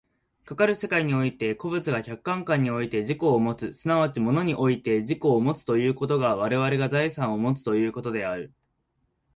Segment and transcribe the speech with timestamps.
[0.45, 8.51] かかる世界において個物が客観界において自己をもつ、即ち物において自己をもつということが我々が財産をもつということである。